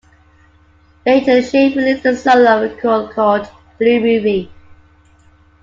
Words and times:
Later 1.05 1.43
Shane 1.43 1.77
released 1.77 2.07
a 2.07 2.17
solo 2.17 2.59
record 2.63 3.11
called 3.13 3.47
"Blue 3.77 3.99
Movie". 3.99 4.51